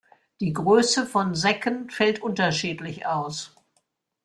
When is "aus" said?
3.05-3.55